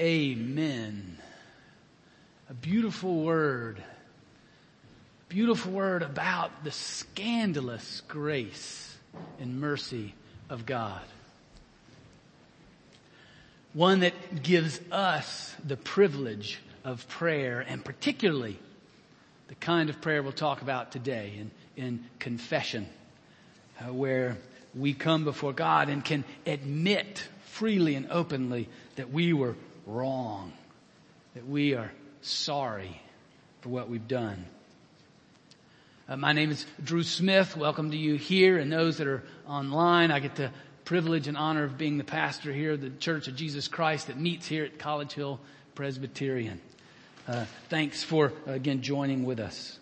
[0.00, 1.18] Amen.
[2.48, 3.82] A beautiful word.
[5.28, 8.96] Beautiful word about the scandalous grace
[9.38, 10.14] and mercy
[10.48, 11.02] of God.
[13.74, 18.58] One that gives us the privilege of prayer and particularly
[19.48, 22.88] the kind of prayer we'll talk about today in, in confession,
[23.78, 24.38] uh, where
[24.74, 29.56] we come before God and can admit freely and openly that we were
[29.90, 30.52] wrong,
[31.34, 31.90] that we are
[32.22, 33.00] sorry
[33.60, 34.44] for what we've done.
[36.08, 37.56] Uh, my name is Drew Smith.
[37.56, 40.12] Welcome to you here and those that are online.
[40.12, 40.50] I get the
[40.84, 44.18] privilege and honor of being the pastor here of the Church of Jesus Christ that
[44.18, 45.40] meets here at College Hill
[45.74, 46.60] Presbyterian.
[47.26, 49.78] Uh, thanks for again joining with us.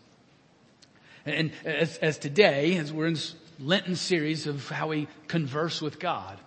[1.27, 5.99] And as, as today, as we're in this Lenten series of how we converse with
[5.99, 6.39] God,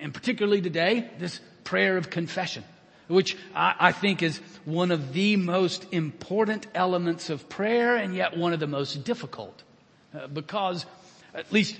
[0.00, 2.62] and particularly today, this prayer of confession,
[3.08, 8.36] which I, I think is one of the most important elements of prayer and yet
[8.36, 9.62] one of the most difficult.
[10.14, 10.86] Uh, because,
[11.34, 11.76] at least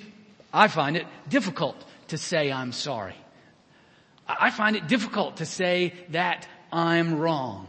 [0.52, 1.76] I find it difficult
[2.08, 3.14] to say I'm sorry.
[4.26, 7.66] I find it difficult to say that I'm wrong.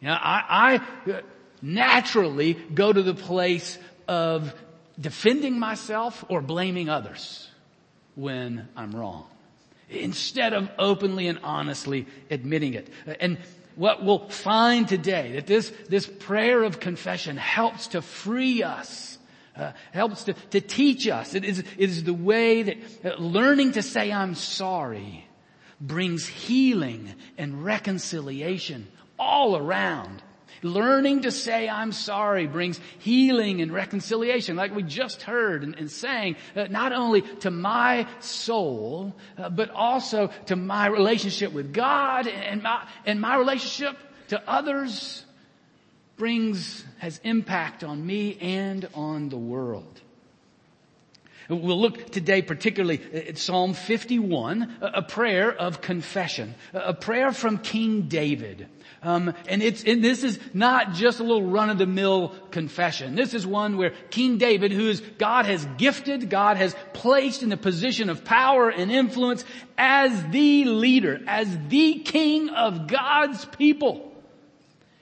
[0.00, 1.22] You know, I, I
[1.62, 4.54] naturally go to the place of
[5.00, 7.48] defending myself or blaming others
[8.14, 9.26] when I'm wrong
[9.90, 12.88] instead of openly and honestly admitting it.
[13.20, 13.38] And
[13.76, 19.18] what we'll find today, that this, this prayer of confession helps to free us,
[19.56, 21.34] uh, helps to, to teach us.
[21.34, 25.26] It is, it is the way that uh, learning to say I'm sorry
[25.80, 30.22] brings healing and reconciliation all around.
[30.62, 36.36] Learning to say I'm sorry brings healing and reconciliation like we just heard and, and
[36.56, 42.62] uh, not only to my soul, uh, but also to my relationship with God and
[42.62, 43.96] my, and my relationship
[44.28, 45.24] to others
[46.16, 50.02] brings, has impact on me and on the world.
[51.48, 58.02] We'll look today particularly at Psalm 51, a prayer of confession, a prayer from King
[58.02, 58.68] David.
[59.02, 63.14] Um, and it's and this is not just a little run-of-the-mill confession.
[63.14, 67.48] This is one where King David, who is God has gifted, God has placed in
[67.48, 69.44] the position of power and influence
[69.78, 74.07] as the leader, as the king of God's people.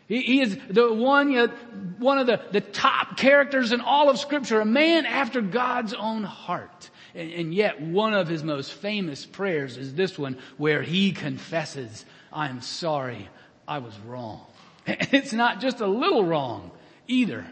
[0.08, 1.52] He, he is the one, you know,
[1.98, 6.22] one of the, the top characters in all of Scripture, a man after God's own
[6.22, 6.90] heart.
[7.14, 12.04] And, and yet, one of his most famous prayers is this one, where he confesses,
[12.32, 13.28] "I am sorry."
[13.68, 14.46] I was wrong.
[14.86, 16.70] It's not just a little wrong
[17.08, 17.44] either.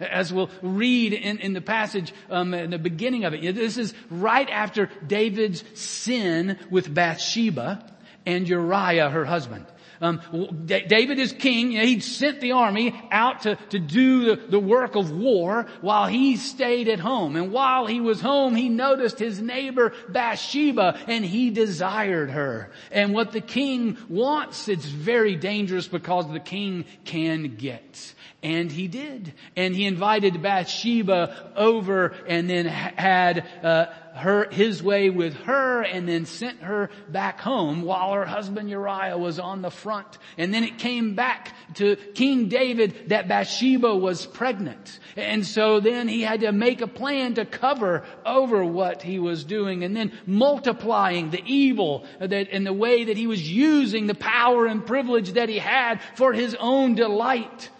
[0.00, 3.54] As we'll read in, in the passage um, in the beginning of it.
[3.54, 7.84] This is right after David's sin with Bathsheba
[8.24, 9.66] and Uriah, her husband.
[10.00, 10.20] Um,
[10.66, 11.72] David is king.
[11.72, 15.66] You know, he'd sent the army out to, to do the, the work of war
[15.80, 17.36] while he stayed at home.
[17.36, 22.70] And while he was home, he noticed his neighbor Bathsheba and he desired her.
[22.90, 28.14] And what the king wants, it's very dangerous because the king can get.
[28.40, 29.34] And he did.
[29.56, 33.86] And he invited Bathsheba over and then had, uh,
[34.18, 39.16] her, his way with her and then sent her back home while her husband Uriah
[39.16, 40.18] was on the front.
[40.36, 45.00] And then it came back to King David that Bathsheba was pregnant.
[45.16, 49.44] And so then he had to make a plan to cover over what he was
[49.44, 54.14] doing and then multiplying the evil that in the way that he was using the
[54.14, 57.70] power and privilege that he had for his own delight.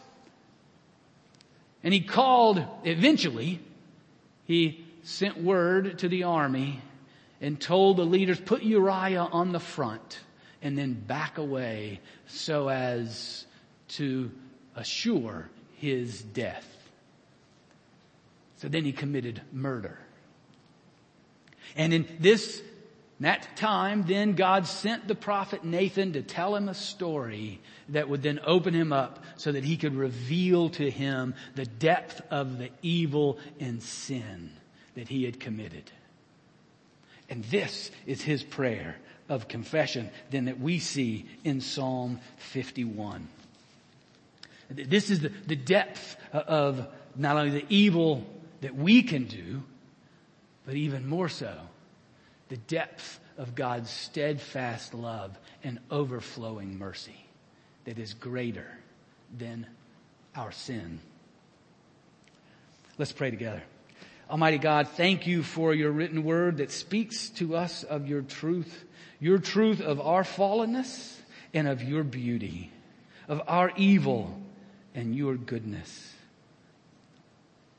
[1.82, 3.60] And he called eventually,
[4.44, 6.82] he sent word to the army
[7.40, 10.20] and told the leaders, put Uriah on the front
[10.60, 13.46] and then back away so as
[13.88, 14.30] to
[14.76, 16.66] assure his death.
[18.58, 19.98] So then he committed murder.
[21.74, 22.62] And in this
[23.20, 28.22] that time, then God sent the prophet Nathan to tell him a story that would
[28.22, 32.70] then open him up so that he could reveal to him the depth of the
[32.82, 34.52] evil and sin
[34.98, 35.92] that he had committed.
[37.30, 38.96] And this is his prayer
[39.28, 43.28] of confession then that we see in Psalm 51.
[44.70, 46.84] This is the, the depth of
[47.14, 48.26] not only the evil
[48.60, 49.62] that we can do,
[50.66, 51.54] but even more so,
[52.48, 57.24] the depth of God's steadfast love and overflowing mercy
[57.84, 58.66] that is greater
[59.38, 59.64] than
[60.34, 60.98] our sin.
[62.98, 63.62] Let's pray together.
[64.30, 68.84] Almighty God, thank you for your written word that speaks to us of your truth,
[69.20, 71.16] your truth of our fallenness
[71.54, 72.70] and of your beauty,
[73.26, 74.38] of our evil
[74.94, 76.12] and your goodness.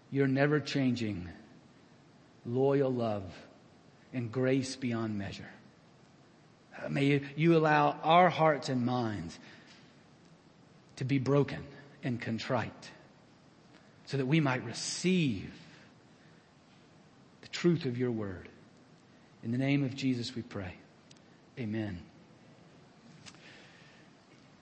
[0.09, 1.29] Your never changing,
[2.47, 3.31] loyal love
[4.11, 5.51] and grace beyond measure.
[6.89, 9.37] May you allow our hearts and minds
[10.95, 11.63] to be broken
[12.03, 12.89] and contrite
[14.07, 15.53] so that we might receive
[17.49, 18.49] the truth of your word.
[19.43, 20.73] In the name of Jesus we pray.
[21.57, 21.99] Amen.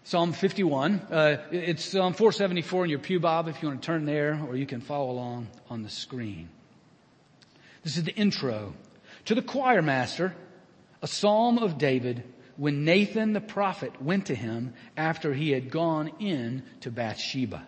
[0.03, 1.01] Psalm 51.
[1.11, 4.55] Uh, it's Psalm 474 in your pew, Bob, if you want to turn there, or
[4.55, 6.49] you can follow along on the screen.
[7.83, 8.73] This is the intro
[9.25, 10.33] to the choir master,
[11.01, 12.23] a psalm of David
[12.55, 17.67] when Nathan the prophet went to him after he had gone in to Bathsheba.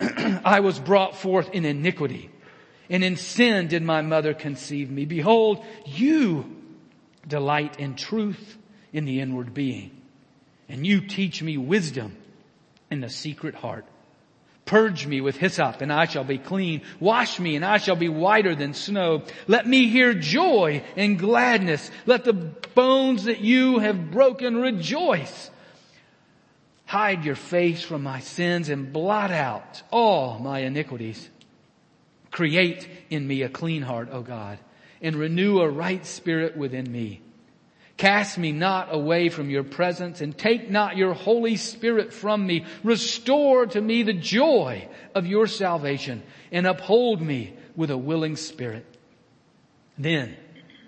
[0.44, 2.30] I was brought forth in iniquity,
[2.90, 5.04] and in sin did my mother conceive me.
[5.04, 6.56] Behold, you
[7.26, 8.58] delight in truth
[8.92, 9.90] in the inward being,
[10.68, 12.16] and you teach me wisdom
[12.90, 13.84] in the secret heart.
[14.66, 16.82] Purge me with hyssop and I shall be clean.
[16.98, 19.22] Wash me and I shall be whiter than snow.
[19.46, 21.88] Let me hear joy and gladness.
[22.04, 25.50] Let the bones that you have broken rejoice.
[26.86, 31.28] Hide your face from my sins and blot out all my iniquities.
[32.30, 34.58] Create in me a clean heart, O God,
[35.02, 37.20] and renew a right spirit within me.
[37.96, 42.66] Cast me not away from your presence and take not your Holy Spirit from me.
[42.84, 46.22] Restore to me the joy of your salvation
[46.52, 48.84] and uphold me with a willing spirit.
[49.98, 50.36] Then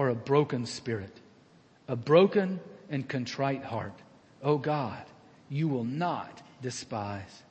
[0.00, 1.14] or a broken spirit,
[1.86, 2.58] a broken
[2.88, 3.92] and contrite heart.
[4.42, 5.04] O oh God,
[5.50, 7.42] you will not despise.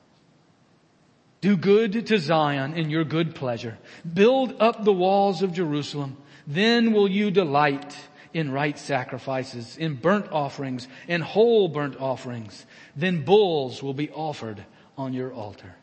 [1.40, 3.78] Do good to Zion in your good pleasure.
[4.12, 6.16] Build up the walls of Jerusalem.
[6.44, 7.96] Then will you delight
[8.34, 12.66] in right sacrifices, in burnt offerings, in whole burnt offerings.
[12.96, 14.64] Then bulls will be offered
[14.98, 15.76] on your altar.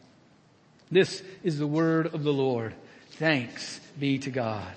[0.92, 2.76] This is the word of the Lord.
[3.12, 4.76] Thanks be to God.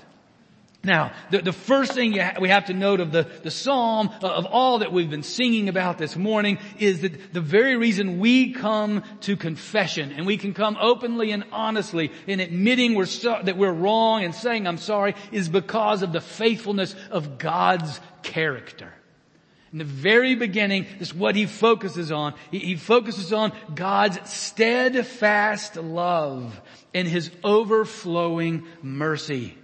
[0.82, 4.28] Now, the, the first thing ha- we have to note of the, the psalm, uh,
[4.28, 8.52] of all that we've been singing about this morning, is that the very reason we
[8.52, 13.58] come to confession, and we can come openly and honestly in admitting we're so, that
[13.58, 18.90] we're wrong and saying I'm sorry, is because of the faithfulness of God's character.
[19.72, 22.34] In the very beginning, this is what he focuses on.
[22.50, 26.58] He, he focuses on God's steadfast love
[26.94, 29.56] and his overflowing mercy.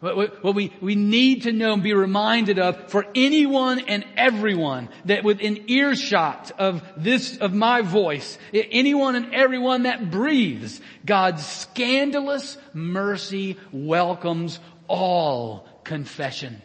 [0.00, 5.24] What we, we need to know and be reminded of for anyone and everyone that
[5.24, 13.56] within earshot of this, of my voice, anyone and everyone that breathes, God's scandalous mercy
[13.72, 16.60] welcomes all confession.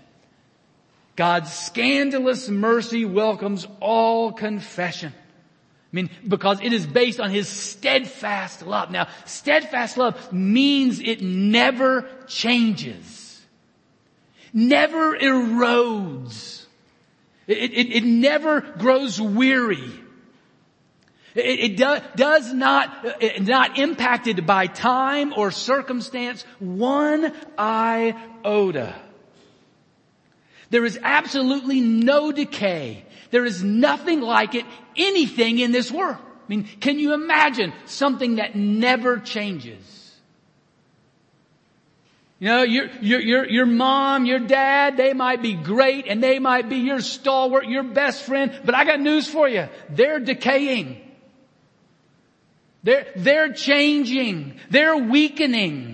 [1.15, 5.13] God's scandalous mercy welcomes all confession.
[5.91, 8.91] I mean, because it is based on His steadfast love.
[8.91, 13.21] Now, steadfast love means it never changes
[14.53, 16.65] never erodes.
[17.47, 19.91] It, it, it never grows weary.
[21.35, 23.05] It, it do, does not,
[23.41, 28.95] not impacted by time or circumstance one iota.
[30.71, 33.05] There is absolutely no decay.
[33.29, 34.65] There is nothing like it,
[34.97, 36.17] anything in this world.
[36.17, 39.91] I mean, can you imagine something that never changes?
[42.39, 46.39] You know, your, your, your, your mom, your dad, they might be great and they
[46.39, 49.69] might be your stalwart, your best friend, but I got news for you.
[49.89, 50.99] They're decaying.
[52.81, 54.59] They're, they're changing.
[54.71, 55.90] They're weakening.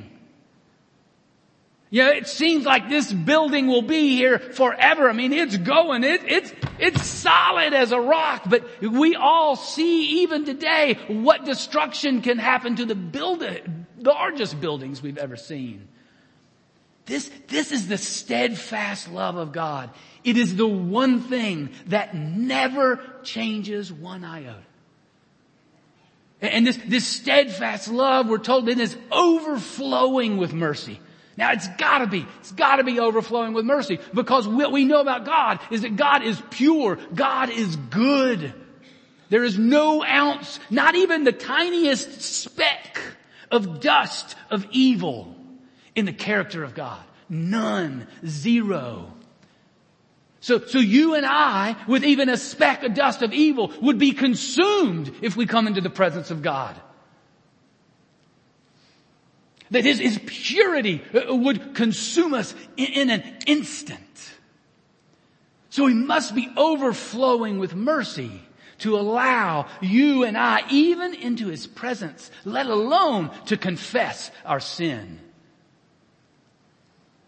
[1.89, 5.09] Yeah, it seems like this building will be here forever.
[5.09, 10.21] I mean, it's going, it, it's, it's solid as a rock, but we all see
[10.21, 13.61] even today what destruction can happen to the the
[13.99, 15.87] largest buildings we've ever seen.
[17.05, 19.89] This, this is the steadfast love of God.
[20.25, 24.57] It is the one thing that never changes one iota.
[26.41, 30.99] And this, this steadfast love, we're told it is overflowing with mercy.
[31.37, 35.23] Now it's gotta be, it's gotta be overflowing with mercy because what we know about
[35.23, 36.97] God is that God is pure.
[37.13, 38.53] God is good.
[39.29, 42.99] There is no ounce, not even the tiniest speck
[43.51, 45.35] of dust of evil
[45.95, 47.03] in the character of God.
[47.29, 48.07] None.
[48.25, 49.13] Zero.
[50.39, 54.13] So, so you and I, with even a speck of dust of evil, would be
[54.13, 56.79] consumed if we come into the presence of God.
[59.71, 63.99] That his, his purity uh, would consume us in, in an instant.
[65.69, 68.41] So he must be overflowing with mercy
[68.79, 75.19] to allow you and I even into his presence, let alone to confess our sin.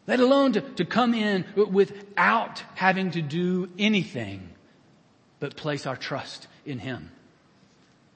[0.08, 4.50] Let alone to, to come in without having to do anything
[5.40, 7.12] but place our trust in him.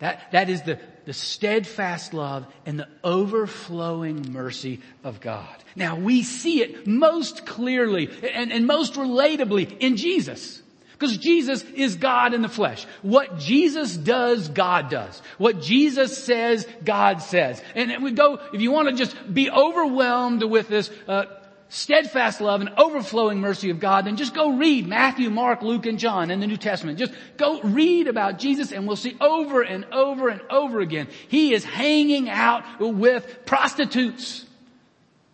[0.04, 5.56] That, that is the, the steadfast love and the overflowing mercy of God.
[5.78, 10.62] Now we see it most clearly and, and most relatably in Jesus.
[10.92, 12.86] Because Jesus is God in the flesh.
[13.02, 15.22] What Jesus does, God does.
[15.38, 17.64] What Jesus says, God says.
[17.74, 21.28] And we go, if you want to just be overwhelmed with this, uh,
[21.74, 25.98] steadfast love and overflowing mercy of God, then just go read Matthew, Mark, Luke, and
[25.98, 27.00] John in the New Testament.
[27.00, 31.08] Just go read about Jesus and we'll see over and over and over again.
[31.30, 34.46] He is hanging out with prostitutes,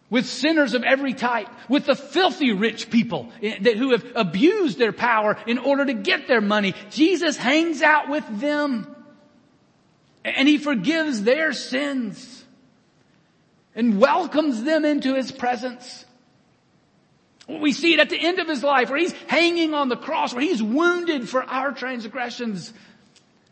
[0.10, 5.38] with sinners of every type, with the filthy rich people who have abused their power
[5.46, 6.74] in order to get their money.
[6.90, 8.96] Jesus hangs out with them
[10.24, 12.46] and he forgives their sins
[13.76, 16.06] and welcomes them into his presence.
[17.50, 20.34] We see it at the end of his life where he's hanging on the cross,
[20.34, 22.72] where he's wounded for our transgressions.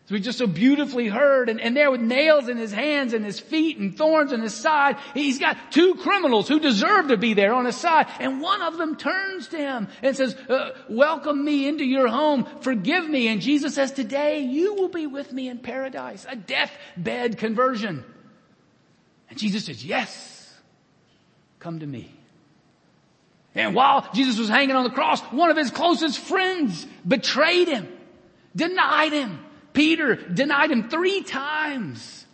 [0.06, 3.26] As we just so beautifully heard, and, and there with nails in his hands and
[3.26, 7.34] his feet and thorns in his side, he's got two criminals who deserve to be
[7.34, 11.44] there on his side, and one of them turns to him and says, uh, welcome
[11.44, 15.50] me into your home, forgive me, and Jesus says, today you will be with me
[15.50, 18.06] in paradise, a deathbed conversion.
[19.30, 20.54] And Jesus says, yes,
[21.60, 22.17] come to me.
[23.58, 27.88] And while Jesus was hanging on the cross, one of his closest friends betrayed him,
[28.56, 29.44] denied him.
[29.74, 32.26] Peter denied him three times.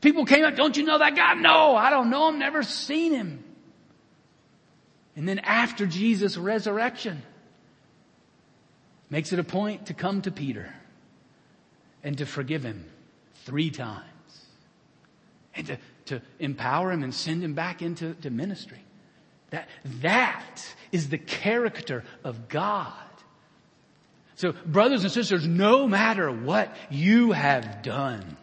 [0.00, 1.34] People came up, don't you know that guy?
[1.34, 3.44] No, I don't know him, never seen him.
[5.16, 7.22] And then after Jesus' resurrection,
[9.10, 10.72] makes it a point to come to Peter
[12.02, 12.86] and to forgive him
[13.44, 14.04] three times
[15.54, 18.82] and to, to empower him and send him back into ministry.
[19.50, 19.68] That,
[20.00, 22.92] that is the character of God.
[24.36, 28.36] So brothers and sisters, no matter what you have done,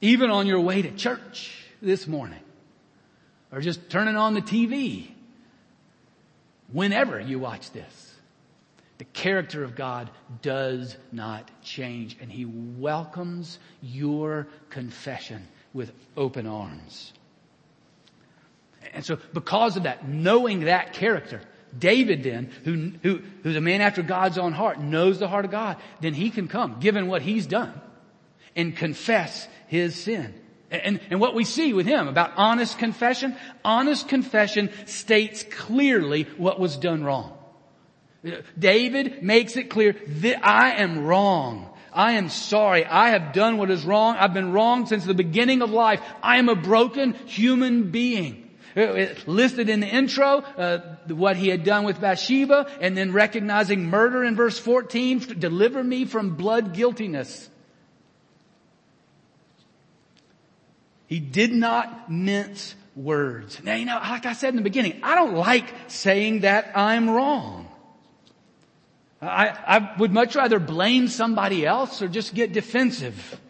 [0.00, 2.42] even on your way to church this morning,
[3.50, 5.10] or just turning on the TV,
[6.72, 8.14] whenever you watch this,
[8.98, 10.10] the character of God
[10.42, 17.12] does not change and He welcomes your confession with open arms.
[18.94, 21.40] And so because of that, knowing that character,
[21.78, 25.50] David then, who, who, who's a man after God's own heart, knows the heart of
[25.50, 27.78] God, then he can come, given what he's done,
[28.54, 30.34] and confess his sin.
[30.70, 36.58] And, and what we see with him about honest confession, honest confession states clearly what
[36.58, 37.36] was done wrong.
[38.58, 41.70] David makes it clear that I am wrong.
[41.92, 42.84] I am sorry.
[42.84, 44.16] I have done what is wrong.
[44.16, 46.00] I've been wrong since the beginning of life.
[46.22, 48.45] I am a broken human being.
[48.76, 54.22] Listed in the intro, uh, what he had done with Bathsheba, and then recognizing murder
[54.22, 57.48] in verse 14, deliver me from blood guiltiness.
[61.06, 63.62] He did not mince words.
[63.62, 67.08] Now, you know, like I said in the beginning, I don't like saying that I'm
[67.08, 67.68] wrong.
[69.22, 73.40] I, I would much rather blame somebody else or just get defensive.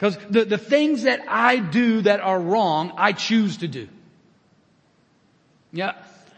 [0.00, 3.86] Because the, the things that I do that are wrong, I choose to do.
[5.72, 5.90] Yeah.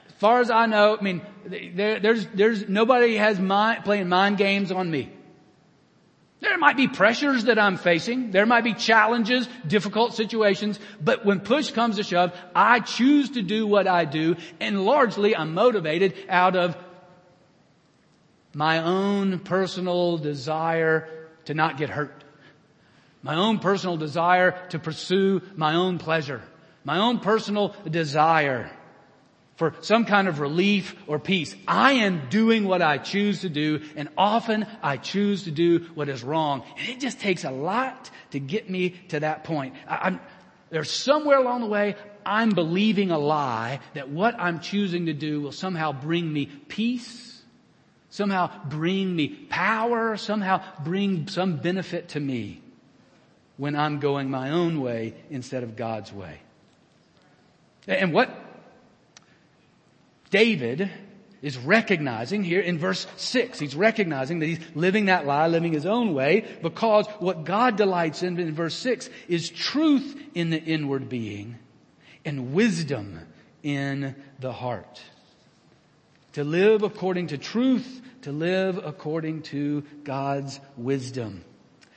[0.09, 4.37] As far as I know, I mean, there, there's, there's, nobody has mind, playing mind
[4.37, 5.12] games on me.
[6.40, 8.33] There might be pressures that I'm facing.
[8.33, 13.42] There might be challenges, difficult situations, but when push comes to shove, I choose to
[13.42, 16.76] do what I do and largely I'm motivated out of
[18.54, 22.22] my own personal desire to not get hurt.
[23.23, 26.43] My own personal desire to pursue my own pleasure.
[26.85, 28.71] My own personal desire
[29.57, 31.55] for some kind of relief or peace.
[31.69, 36.09] I am doing what I choose to do and often I choose to do what
[36.09, 36.64] is wrong.
[36.79, 39.76] And it just takes a lot to get me to that point.
[39.87, 40.19] I,
[40.71, 41.95] there's somewhere along the way
[42.26, 47.43] I'm believing a lie that what I'm choosing to do will somehow bring me peace,
[48.11, 52.62] somehow bring me power, somehow bring some benefit to me
[53.56, 56.40] when I'm going my own way instead of God's way.
[57.87, 58.30] And what
[60.30, 60.90] David
[61.42, 63.59] is recognizing here in verse 6.
[63.59, 68.23] He's recognizing that he's living that lie, living his own way, because what God delights
[68.23, 71.59] in in verse 6 is truth in the inward being
[72.25, 73.18] and wisdom
[73.64, 75.02] in the heart.
[76.35, 81.44] To live according to truth, to live according to God's wisdom.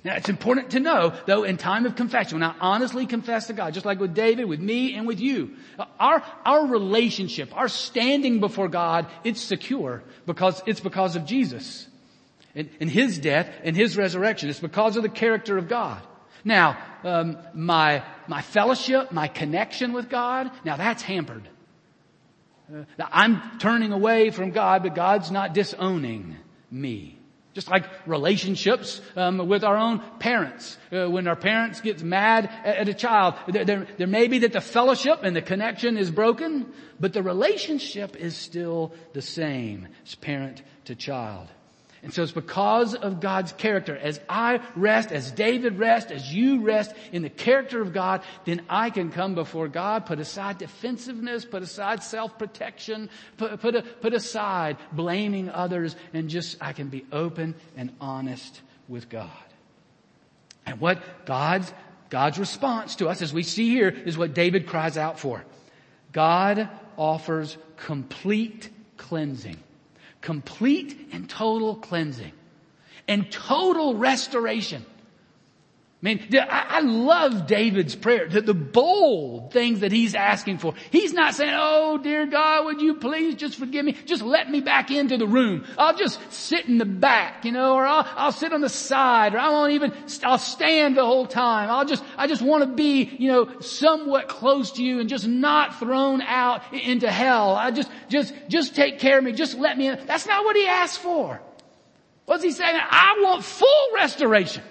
[0.06, 3.54] Now it's important to know, though, in time of confession, when I honestly confess to
[3.54, 5.56] God, just like with David, with me, and with you,
[6.00, 11.88] our, our relationship, our standing before God, it's secure because it's because of Jesus.
[12.54, 14.48] And, and His death and His resurrection.
[14.48, 16.04] It's because of the character of God.
[16.44, 21.50] Now, um, my, my fellowship, my connection with God, now that's hampered.
[22.72, 26.36] Uh, I'm turning away from God, but God's not disowning
[26.70, 27.15] me.
[27.56, 30.78] Just like relationships um, with our own parents.
[30.92, 34.40] Uh, when our parents get mad at, at a child, there, there, there may be
[34.40, 39.88] that the fellowship and the connection is broken, but the relationship is still the same
[40.06, 41.48] as parent to child.
[42.06, 43.98] And so it's because of God's character.
[43.98, 48.62] As I rest, as David rest, as you rest in the character of God, then
[48.70, 54.14] I can come before God, put aside defensiveness, put aside self-protection, put, put, a, put
[54.14, 59.32] aside blaming others, and just, I can be open and honest with God.
[60.64, 61.74] And what God's,
[62.12, 65.44] God's response to us, as we see here, is what David cries out for.
[66.12, 69.58] God offers complete cleansing
[70.26, 72.32] complete and total cleansing
[73.08, 74.84] and total restoration.
[76.08, 80.74] I I love David's prayer, the, the bold things that he's asking for.
[80.92, 83.94] He's not saying, oh dear God, would you please just forgive me?
[84.06, 85.66] Just let me back into the room.
[85.78, 89.36] I'll just sit in the back, you know, or I'll, I'll sit on the side,
[89.36, 91.70] or I won't even, I'll stand the whole time.
[91.70, 95.28] I'll just, I just want to be, you know, somewhat close to you and just
[95.28, 97.56] not thrown out into hell.
[97.56, 99.32] I just, just, just take care of me.
[99.32, 100.06] Just let me in.
[100.06, 101.42] That's not what he asked for.
[102.26, 102.76] What's he saying?
[102.78, 104.64] I want full restoration.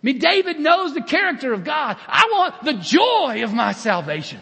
[0.00, 1.96] I mean, David knows the character of God.
[2.06, 4.40] I want the joy of my salvation.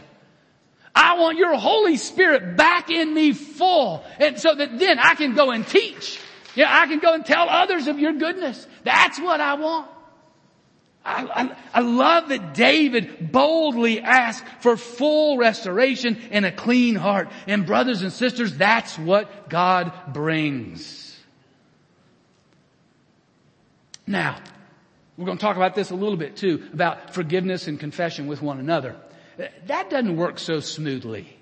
[0.94, 4.04] I want your Holy Spirit back in me full.
[4.18, 6.20] And so that then I can go and teach.
[6.54, 8.66] Yeah, I can go and tell others of your goodness.
[8.84, 9.90] That's what I want.
[11.06, 17.28] I, I, I love that David boldly asked for full restoration and a clean heart.
[17.46, 21.16] And brothers and sisters, that's what God brings.
[24.06, 24.38] Now,
[25.16, 28.42] we're going to talk about this a little bit too, about forgiveness and confession with
[28.42, 28.96] one another.
[29.66, 31.36] That doesn't work so smoothly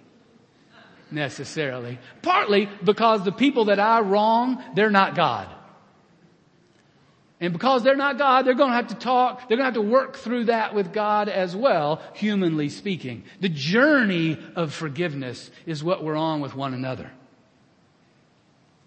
[1.10, 1.98] necessarily.
[2.22, 5.48] Partly because the people that I wrong, they're not God.
[7.40, 9.84] And because they're not God, they're going to have to talk, they're going to have
[9.84, 13.24] to work through that with God as well, humanly speaking.
[13.40, 17.10] The journey of forgiveness is what we're on with one another.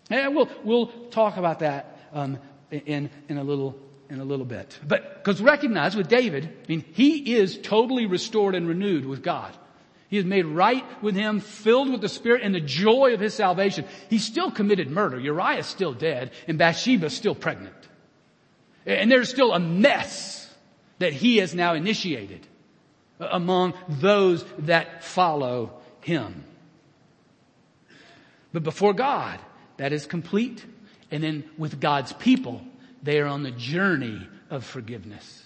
[0.10, 2.39] And we'll, we'll talk about that um,
[2.71, 3.78] in, in a little
[4.10, 4.80] in a little bit.
[4.88, 9.56] But, because recognize with David, I mean, he is totally restored and renewed with God.
[10.10, 13.34] He is made right with him, filled with the Spirit and the joy of his
[13.34, 13.86] salvation.
[14.10, 15.20] He still committed murder.
[15.20, 17.76] Uriah is still dead and Bathsheba is still pregnant.
[18.86, 20.50] And there's still a mess
[21.00, 22.48] that he has now initiated
[23.20, 26.46] among those that follow him.
[28.54, 29.39] But before God,
[29.76, 30.65] that is complete.
[31.12, 32.62] And then with God's people,
[33.08, 35.46] they are on the journey of forgiveness.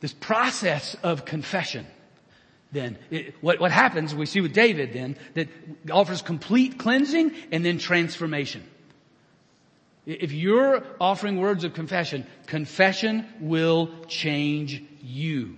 [0.00, 1.86] This process of confession,
[2.72, 5.46] then, it, what, what happens, we see with David then, that
[5.92, 8.64] offers complete cleansing and then transformation.
[10.06, 15.54] If you're offering words of confession, confession will change you.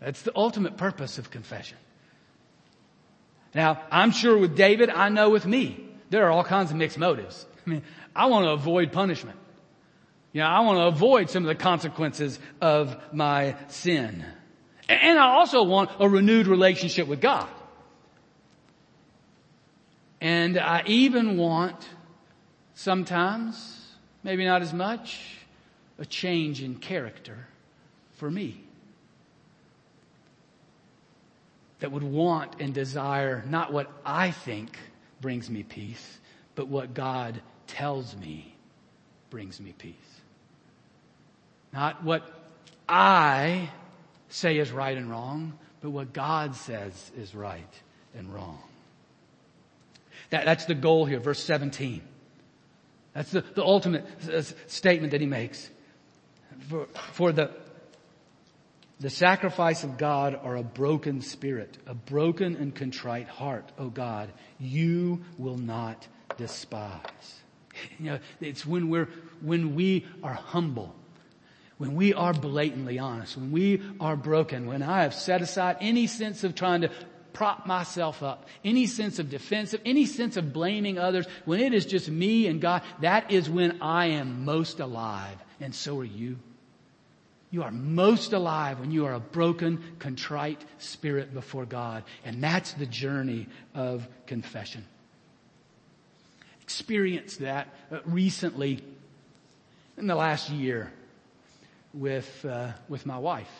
[0.00, 1.78] That's the ultimate purpose of confession.
[3.54, 6.98] Now, I'm sure with David, I know with me, there are all kinds of mixed
[6.98, 7.46] motives.
[7.66, 7.82] I mean,
[8.14, 9.38] I want to avoid punishment.
[10.32, 14.24] You know, I want to avoid some of the consequences of my sin.
[14.88, 17.48] And I also want a renewed relationship with God.
[20.20, 21.88] And I even want
[22.74, 25.38] sometimes, maybe not as much,
[25.98, 27.46] a change in character
[28.14, 28.60] for me.
[31.80, 34.78] That would want and desire not what I think
[35.26, 36.20] brings me peace,
[36.54, 38.54] but what God tells me
[39.28, 40.20] brings me peace.
[41.72, 42.22] Not what
[42.88, 43.68] I
[44.28, 47.74] say is right and wrong, but what God says is right
[48.16, 48.62] and wrong.
[50.30, 52.02] That, that's the goal here, verse 17.
[53.12, 54.06] That's the, the ultimate
[54.68, 55.68] statement that he makes.
[56.68, 57.50] For, for the,
[58.98, 64.32] the sacrifice of God are a broken spirit, a broken and contrite heart, O God,
[64.58, 66.06] you will not
[66.36, 67.02] despise.
[67.98, 69.10] You know, it's when we're,
[69.42, 70.94] when we are humble,
[71.76, 76.06] when we are blatantly honest, when we are broken, when I have set aside any
[76.06, 76.90] sense of trying to
[77.34, 81.84] prop myself up, any sense of defensive, any sense of blaming others, when it is
[81.84, 85.36] just me and God, that is when I am most alive.
[85.60, 86.38] And so are you.
[87.50, 92.04] You are most alive when you are a broken, contrite spirit before God.
[92.24, 94.84] And that's the journey of confession.
[96.62, 98.82] Experienced that uh, recently
[99.96, 100.92] in the last year
[101.94, 103.50] with, uh, with my wife,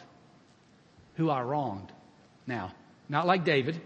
[1.14, 1.90] who I wronged.
[2.46, 2.74] Now,
[3.08, 3.80] not like David.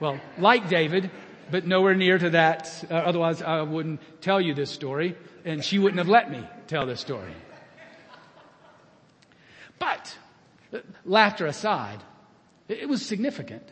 [0.00, 1.10] Well, like David,
[1.50, 2.84] but nowhere near to that.
[2.88, 6.86] Uh, otherwise, I wouldn't tell you this story, and she wouldn't have let me tell
[6.86, 7.34] this story.
[9.78, 10.16] But,
[11.04, 12.02] laughter aside,
[12.68, 13.62] it was significant.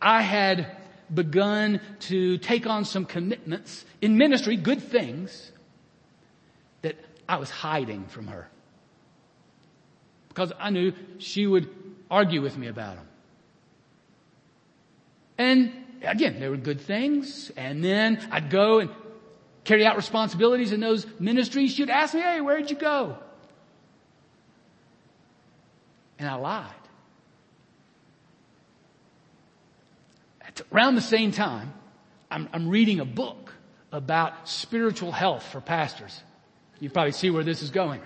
[0.00, 0.76] I had
[1.12, 5.52] begun to take on some commitments in ministry, good things,
[6.82, 6.96] that
[7.28, 8.48] I was hiding from her.
[10.28, 11.70] Because I knew she would
[12.10, 13.06] argue with me about them.
[15.38, 17.50] And again, they were good things.
[17.56, 18.90] And then I'd go and
[19.64, 21.72] carry out responsibilities in those ministries.
[21.72, 23.18] She'd ask me, hey, where'd you go?
[26.18, 26.72] And I lied.
[30.40, 31.74] At around the same time,
[32.30, 33.52] I'm, I'm reading a book
[33.92, 36.22] about spiritual health for pastors.
[36.80, 38.00] You probably see where this is going.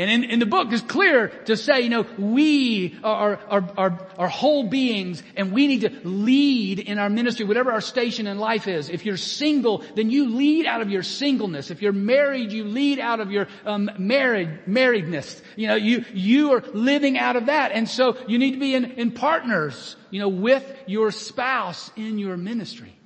[0.00, 4.08] And in, in the book is clear to say, you know, we are, are, are,
[4.16, 8.38] are whole beings and we need to lead in our ministry, whatever our station in
[8.38, 8.88] life is.
[8.88, 11.70] If you're single, then you lead out of your singleness.
[11.70, 15.42] If you're married, you lead out of your um, married, marriedness.
[15.54, 17.72] You know, you, you are living out of that.
[17.72, 22.18] And so you need to be in, in partners, you know, with your spouse in
[22.18, 22.96] your ministry.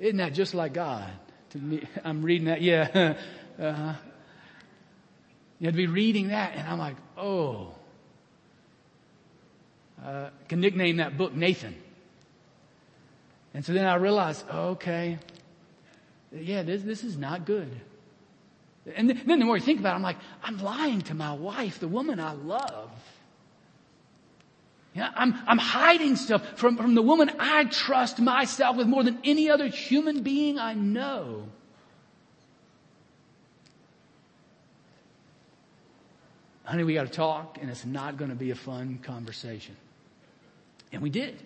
[0.00, 1.08] Isn't that just like God?
[1.50, 3.18] To me, I'm reading that, yeah.
[5.60, 7.74] Uh, You'd be reading that and I'm like, oh.
[10.04, 11.74] Uh, can nickname that book Nathan.
[13.54, 15.18] And so then I realized, okay,
[16.30, 17.70] yeah, this, this is not good.
[18.94, 21.80] And then the more you think about it, I'm like, I'm lying to my wife,
[21.80, 22.90] the woman I love.
[24.94, 29.18] Yeah, I'm, I'm hiding stuff from, from the woman I trust myself with more than
[29.24, 31.48] any other human being I know.
[36.66, 39.76] Honey, we got to talk and it's not going to be a fun conversation.
[40.92, 41.40] And we did.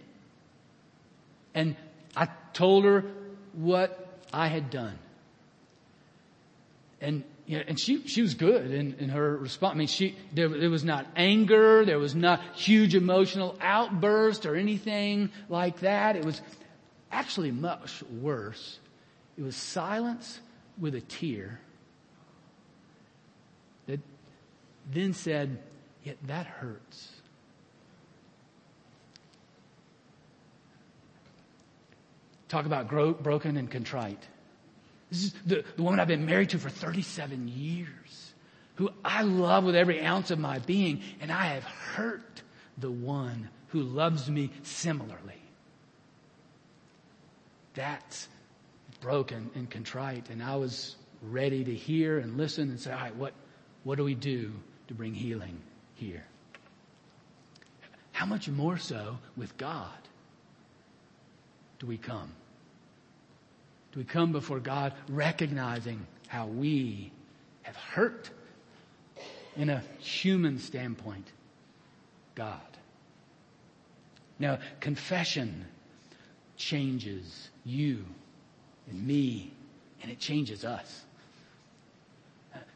[1.54, 1.76] And
[2.16, 3.04] I told her
[3.52, 4.98] what I had done.
[7.00, 9.74] And, you know, and she, she was good in, in her response.
[9.74, 11.84] I mean, she, there, there was not anger.
[11.84, 16.16] There was not huge emotional outburst or anything like that.
[16.16, 16.40] It was
[17.10, 18.78] actually much worse.
[19.36, 20.38] It was silence
[20.78, 21.60] with a tear
[24.92, 25.58] then said,
[26.02, 27.08] Yet that hurts.
[32.48, 34.22] Talk about gro- broken and contrite.
[35.10, 38.32] This is the, the woman I've been married to for 37 years,
[38.76, 42.42] who I love with every ounce of my being, and I have hurt
[42.78, 45.42] the one who loves me similarly.
[47.74, 48.28] That's
[49.00, 50.28] broken and contrite.
[50.30, 53.32] And I was ready to hear and listen and say, all right, what,
[53.84, 54.52] what do we do
[54.90, 55.56] to bring healing
[55.94, 56.24] here.
[58.10, 59.96] How much more so with God
[61.78, 62.32] do we come?
[63.92, 67.12] Do we come before God recognizing how we
[67.62, 68.30] have hurt
[69.54, 71.28] in a human standpoint
[72.34, 72.60] God?
[74.40, 75.66] Now, confession
[76.56, 78.04] changes you
[78.90, 79.52] and me,
[80.02, 81.04] and it changes us.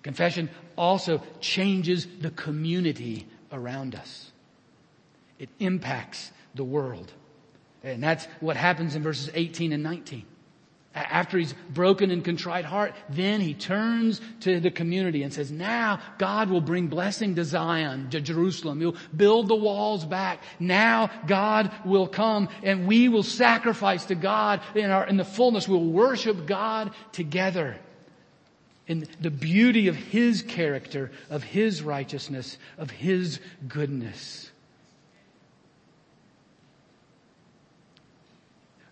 [0.03, 4.31] Confession also changes the community around us.
[5.39, 7.13] It impacts the world.
[7.83, 10.25] And that's what happens in verses 18 and 19.
[10.95, 15.99] After he's broken and contrite heart, then he turns to the community and says, now
[16.19, 18.81] God will bring blessing to Zion, to Jerusalem.
[18.81, 20.41] He'll build the walls back.
[20.61, 25.67] Now God will come and we will sacrifice to God in our, in the fullness.
[25.67, 27.77] We'll worship God together
[28.87, 34.51] in the beauty of His character, of His righteousness, of His goodness.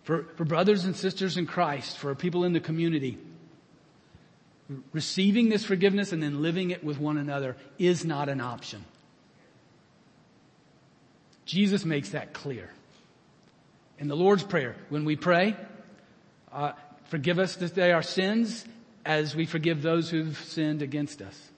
[0.05, 3.19] For, for brothers and sisters in Christ, for people in the community,
[4.93, 8.85] receiving this forgiveness and then living it with one another is not an option.
[11.45, 12.71] Jesus makes that clear.
[13.99, 15.57] In the Lord's Prayer, when we pray,
[16.51, 16.73] uh,
[17.05, 18.65] forgive us this day our sins
[19.05, 21.53] as we forgive those who've sinned against us.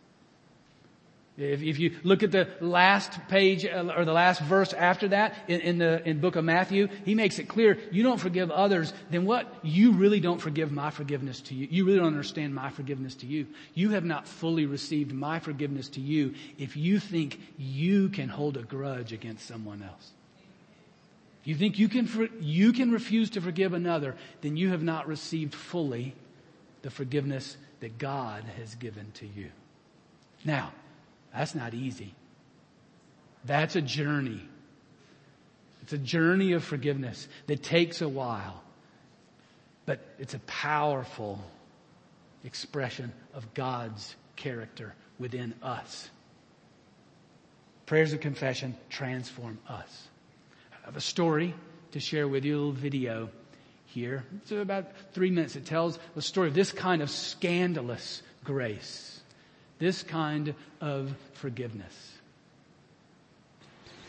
[1.36, 5.34] If, if, you look at the last page uh, or the last verse after that
[5.48, 8.92] in, in, the in book of Matthew, he makes it clear you don't forgive others,
[9.10, 9.52] then what?
[9.64, 11.66] You really don't forgive my forgiveness to you.
[11.68, 13.48] You really don't understand my forgiveness to you.
[13.74, 18.56] You have not fully received my forgiveness to you if you think you can hold
[18.56, 20.12] a grudge against someone else.
[21.42, 25.08] If you think you can, you can refuse to forgive another, then you have not
[25.08, 26.14] received fully
[26.84, 29.48] the forgiveness that God has given to you.
[30.44, 30.70] Now,
[31.32, 32.14] that's not easy.
[33.46, 34.42] That's a journey.
[35.80, 38.62] It's a journey of forgiveness that takes a while,
[39.86, 41.40] but it's a powerful
[42.44, 46.10] expression of God's character within us.
[47.86, 50.08] Prayers of confession transform us.
[50.70, 51.54] I have a story
[51.92, 53.30] to share with you, a little video
[53.94, 54.24] here.
[54.42, 55.56] It's about three minutes.
[55.56, 59.14] It tells the story of this kind of scandalous grace
[59.78, 62.12] this kind of forgiveness.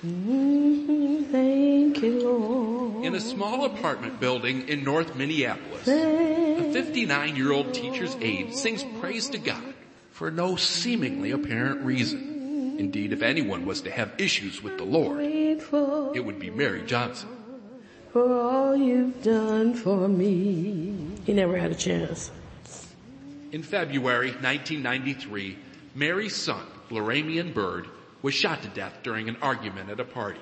[0.01, 3.05] Thank you, Lord.
[3.05, 8.83] In a small apartment building in North Minneapolis, a 59 year old teacher's aide sings
[8.99, 9.73] praise to God
[10.11, 12.75] for no seemingly apparent reason.
[12.77, 17.29] Indeed, if anyone was to have issues with the Lord, it would be Mary Johnson.
[18.15, 20.95] For all you've done for me.
[21.25, 22.31] He never had a chance.
[23.51, 25.57] In February 1993,
[25.95, 27.89] Mary's son, Laramiun Byrd,
[28.21, 30.39] was shot to death during an argument at a party.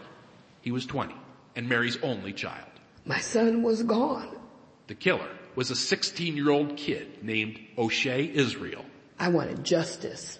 [0.61, 1.15] He was 20
[1.55, 2.69] and Mary's only child.
[3.05, 4.37] My son was gone.
[4.85, 8.85] The killer was a 16 year old kid named O'Shea Israel.
[9.17, 10.37] I wanted justice.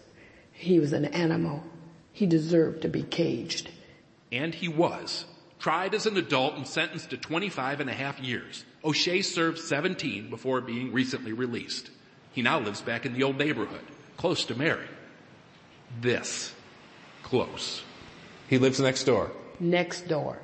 [0.52, 1.64] He was an animal.
[2.12, 3.72] He deserved to be caged.
[4.32, 5.26] And he was.
[5.64, 8.66] Tried as an adult and sentenced to 25 and a half years.
[8.84, 11.90] O'Shea served 17 before being recently released.
[12.34, 13.86] He now lives back in the old neighborhood,
[14.18, 14.90] close to Mary.
[16.02, 16.54] This
[17.22, 17.82] close.
[18.50, 19.32] He lives next door.
[19.58, 20.38] Next door.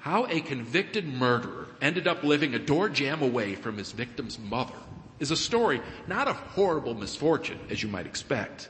[0.00, 4.74] How a convicted murderer ended up living a door jam away from his victim's mother
[5.20, 8.68] is a story not of horrible misfortune, as you might expect,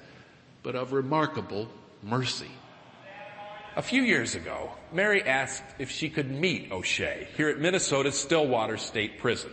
[0.63, 1.71] but of remarkable
[2.03, 2.51] mercy.
[3.77, 8.77] A few years ago, Mary asked if she could meet O'Shea here at Minnesota's Stillwater
[8.77, 9.53] State Prison.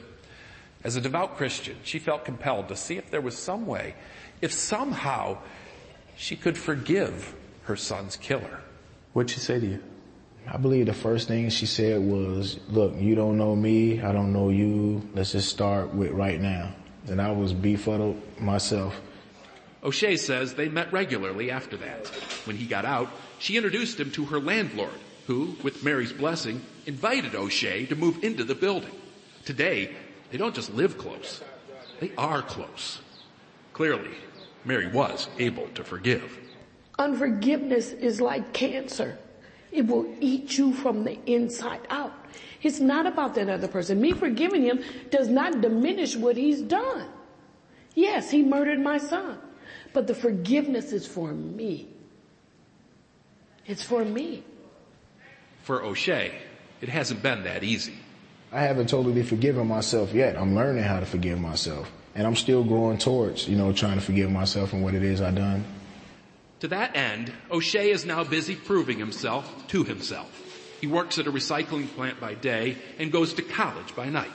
[0.84, 3.94] As a devout Christian, she felt compelled to see if there was some way,
[4.42, 5.38] if somehow
[6.16, 8.62] she could forgive her son's killer.
[9.14, 9.84] What'd she say to you?
[10.48, 14.34] I believe the first thing she said was, look, you don't know me, I don't
[14.34, 16.74] know you, let's just start with right now.
[17.08, 19.00] And I was befuddled myself.
[19.84, 22.08] O'Shea says they met regularly after that.
[22.46, 27.36] When he got out, she introduced him to her landlord, who, with Mary's blessing, invited
[27.36, 28.92] O'Shea to move into the building.
[29.46, 29.96] Today,
[30.32, 31.42] they don't just live close,
[32.00, 33.00] they are close.
[33.74, 34.16] Clearly,
[34.66, 36.38] Mary was able to forgive.
[37.00, 39.18] Unforgiveness is like cancer.
[39.72, 42.14] It will eat you from the inside out.
[42.64, 44.02] It's not about that other person.
[44.02, 47.08] Me forgiving him does not diminish what he's done.
[47.94, 49.38] Yes, he murdered my son,
[49.94, 51.88] but the forgiveness is for me.
[53.68, 54.44] It's for me.
[55.64, 56.32] For O'Shea,
[56.82, 57.96] it hasn't been that easy.
[58.52, 60.38] I haven't totally forgiven myself yet.
[60.38, 61.92] I'm learning how to forgive myself.
[62.16, 65.22] And I'm still growing towards, you know, trying to forgive myself and what it is
[65.22, 65.66] I done.
[66.62, 70.32] To that end, O'Shea is now busy proving himself to himself.
[70.80, 74.32] He works at a recycling plant by day and goes to college by night.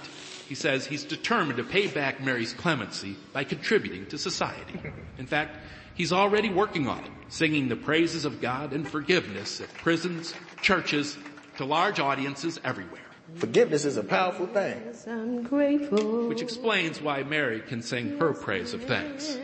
[0.48, 4.78] He says he's determined to pay back Mary's clemency by contributing to society.
[5.18, 5.56] In fact,
[5.94, 11.16] he's already working on it, singing the praises of God and forgiveness at prisons, churches,
[11.58, 13.00] to large audiences everywhere.
[13.36, 14.82] Forgiveness is a powerful thing.
[14.84, 16.28] Yes, I'm grateful.
[16.28, 19.38] Which explains why Mary can sing her praise of thanks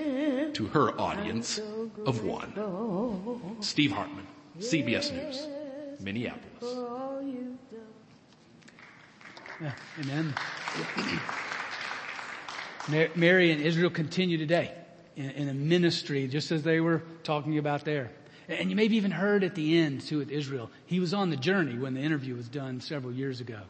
[0.52, 1.58] to her audience
[2.04, 3.56] of one.
[3.60, 4.26] Steve Hartman,
[4.58, 5.46] CBS News,
[6.00, 6.44] Minneapolis.
[9.60, 10.34] Yeah, amen.
[13.16, 14.72] Mary and Israel continue today
[15.18, 18.10] in, in a ministry, just as they were talking about there.
[18.48, 20.70] And you maybe even heard at the end too with Israel.
[20.86, 23.60] He was on the journey when the interview was done several years ago,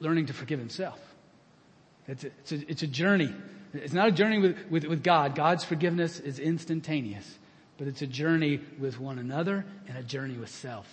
[0.00, 0.98] learning to forgive himself.
[2.08, 3.32] It's a, it's a, it's a journey.
[3.74, 5.36] It's not a journey with, with, with God.
[5.36, 7.38] God's forgiveness is instantaneous,
[7.78, 10.88] but it's a journey with one another and a journey with self.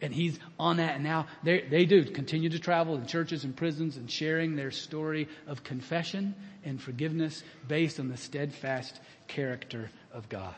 [0.00, 3.56] And he's on that and now they, they do continue to travel in churches and
[3.56, 6.34] prisons and sharing their story of confession
[6.64, 10.54] and forgiveness based on the steadfast character of God.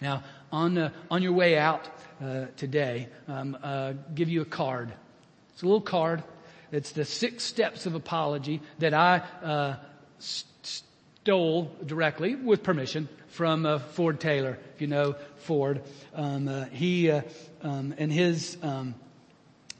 [0.00, 1.88] Now, on, uh, on your way out
[2.22, 4.92] uh, today, um, uh, give you a card.
[5.52, 6.24] It's a little card.
[6.72, 9.76] It's the six steps of apology that I uh,
[10.18, 10.51] st-
[11.22, 14.58] stole directly with permission from uh, Ford Taylor.
[14.74, 15.82] If you know Ford,
[16.14, 18.96] um, uh, he um, and his um,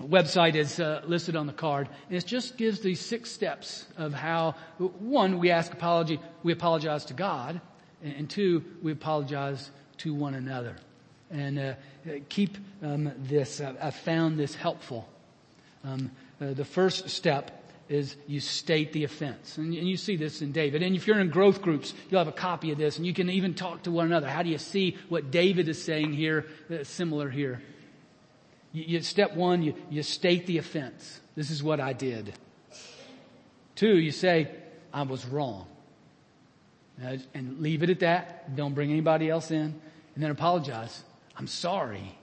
[0.00, 1.88] website is uh, listed on the card.
[2.09, 7.07] And it just gives these six steps of how, one, we ask apology, we apologize
[7.07, 7.61] to God,
[8.05, 10.76] and, and two, we apologize to one another.
[11.28, 11.74] And uh,
[12.28, 13.61] keep um, this.
[13.61, 15.09] I, I, found this helpful.
[15.83, 17.62] Um, uh, the first step
[17.92, 19.59] is you state the offense.
[19.59, 20.83] And, you see this in David.
[20.83, 23.28] And if you're in growth groups, you'll have a copy of this and you can
[23.28, 24.28] even talk to one another.
[24.28, 27.62] How do you see what David is saying here, uh, similar here?
[28.72, 31.20] You, you, step one, you, you state the offense.
[31.35, 32.33] This is what I did.
[33.74, 34.50] Two, you say,
[34.92, 35.66] I was wrong.
[37.35, 38.57] And leave it at that.
[38.57, 39.81] Don't bring anybody else in.
[40.14, 41.02] And then apologize.
[41.37, 42.16] I'm sorry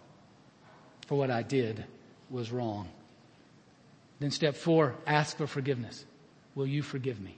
[1.08, 1.86] for what I did
[2.29, 2.88] was wrong.
[4.19, 6.05] Then step four, ask for forgiveness.
[6.55, 7.38] Will you forgive me?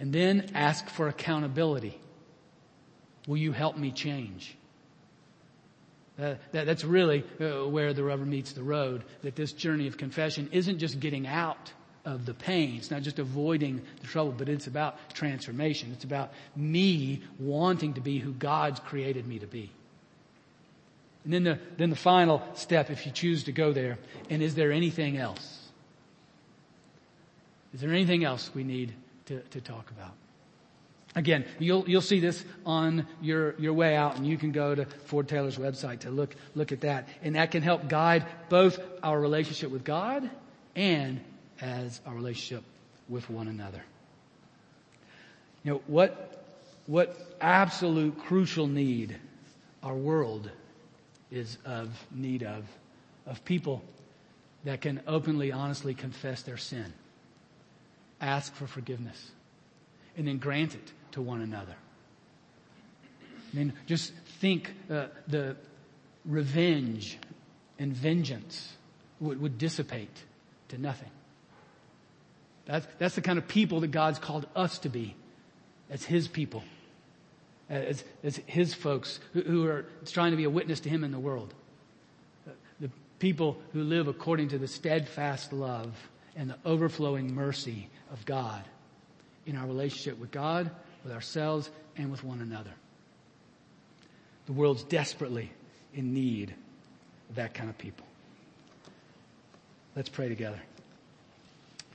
[0.00, 1.98] And then ask for accountability.
[3.26, 4.56] Will you help me change?
[6.18, 9.04] Uh, that, that's really uh, where the rubber meets the road.
[9.22, 11.72] That this journey of confession isn't just getting out
[12.04, 12.76] of the pain.
[12.76, 15.90] It's not just avoiding the trouble, but it's about transformation.
[15.92, 19.70] It's about me wanting to be who God's created me to be.
[21.24, 23.98] And then the, then the final step, if you choose to go there,
[24.30, 25.58] and is there anything else?
[27.74, 28.94] Is there anything else we need
[29.26, 30.12] to, to talk about?
[31.14, 34.84] Again, you'll, you'll see this on your, your way out and you can go to
[34.84, 37.08] Ford Taylor's website to look, look at that.
[37.22, 40.30] And that can help guide both our relationship with God
[40.76, 41.20] and
[41.60, 42.62] as our relationship
[43.08, 43.82] with one another.
[45.64, 46.44] You know, what,
[46.86, 49.16] what absolute crucial need
[49.82, 50.50] our world
[51.30, 52.64] is of need of,
[53.26, 53.82] of people
[54.64, 56.92] that can openly, honestly confess their sin,
[58.20, 59.30] ask for forgiveness,
[60.16, 61.76] and then grant it to one another.
[63.52, 65.56] I mean, just think uh, the
[66.24, 67.18] revenge
[67.78, 68.72] and vengeance
[69.20, 70.16] would, would dissipate
[70.68, 71.10] to nothing.
[72.66, 75.14] That's, that's the kind of people that God's called us to be
[75.88, 76.62] as His people
[77.68, 81.12] as, as his folks who, who are trying to be a witness to him in
[81.12, 81.52] the world.
[82.80, 85.94] The people who live according to the steadfast love
[86.36, 88.64] and the overflowing mercy of God
[89.46, 90.70] in our relationship with God,
[91.04, 92.70] with ourselves, and with one another.
[94.46, 95.50] The world's desperately
[95.94, 96.54] in need
[97.28, 98.06] of that kind of people.
[99.96, 100.60] Let's pray together.